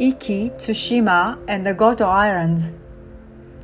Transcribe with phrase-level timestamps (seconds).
[0.00, 2.72] Iki, Tsushima, and the Goto Islands.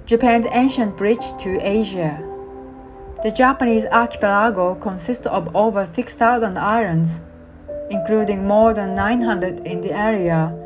[0.07, 2.25] Japan's ancient bridge to Asia.
[3.25, 7.19] The Japanese archipelago consists of over 6,000 islands,
[7.91, 10.57] including more than 900 in the area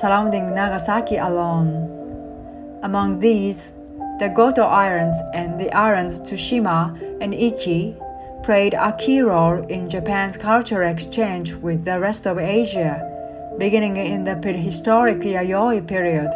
[0.00, 2.80] surrounding Nagasaki alone.
[2.82, 3.72] Among these,
[4.18, 7.96] the Goto Islands and the islands Tsushima and Iki
[8.42, 13.11] played a key role in Japan's cultural exchange with the rest of Asia
[13.58, 16.30] beginning in the prehistoric Yayoi period.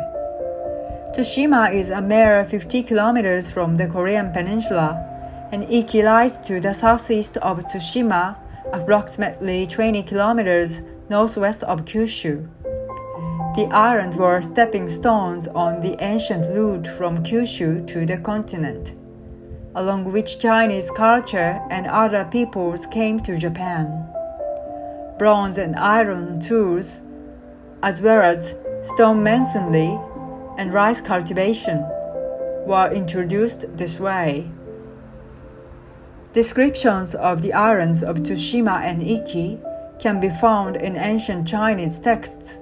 [1.14, 5.02] Tsushima is a mere 50 kilometers from the Korean peninsula,
[5.50, 8.36] and Iki lies to the southeast of Tsushima,
[8.72, 12.48] approximately 20 kilometers northwest of Kyushu.
[13.56, 18.92] The islands were stepping stones on the ancient route from Kyushu to the continent,
[19.74, 24.06] along which Chinese culture and other peoples came to Japan.
[25.18, 27.00] Bronze and iron tools
[27.86, 29.96] as well as stone masonry
[30.58, 31.78] and rice cultivation,
[32.66, 34.50] were introduced this way.
[36.32, 39.60] Descriptions of the islands of Tsushima and Iki
[40.00, 42.58] can be found in ancient Chinese texts,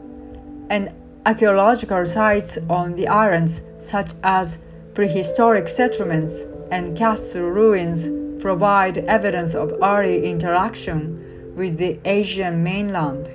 [0.69, 0.91] and
[1.25, 4.59] archaeological sites on the islands, such as
[4.92, 8.11] prehistoric settlements and castle ruins,
[8.42, 13.31] provide evidence of early interaction with the Asian mainland.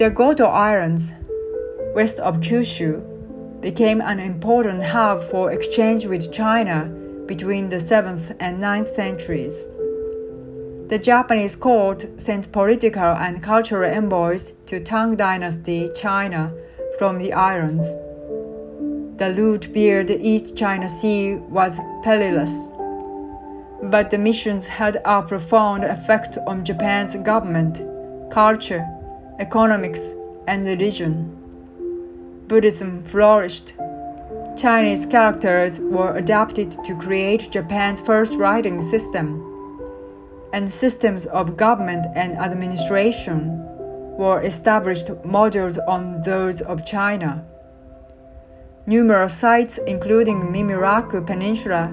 [0.00, 1.12] The Goto Islands,
[1.94, 6.86] west of Kyushu, became an important hub for exchange with China
[7.26, 9.66] between the 7th and 9th centuries.
[10.88, 16.50] The Japanese court sent political and cultural envoys to Tang Dynasty China
[16.98, 17.86] from the islands.
[19.18, 22.70] The route via the East China Sea was perilous,
[23.82, 27.82] but the missions had a profound effect on Japan's government,
[28.32, 28.88] culture,
[29.40, 30.14] economics,
[30.46, 31.34] and religion.
[32.46, 33.72] Buddhism flourished.
[34.56, 39.26] Chinese characters were adapted to create Japan's first writing system,
[40.52, 43.64] and systems of government and administration
[44.18, 47.42] were established modeled on those of China.
[48.86, 51.84] Numerous sites, including Mimiraku Peninsula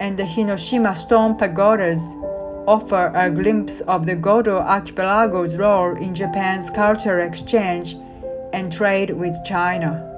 [0.00, 2.02] and the Hinoshima Stone Pagodas,
[2.66, 7.96] offer a glimpse of the Goto archipelago's role in Japan's cultural exchange
[8.52, 10.13] and trade with China.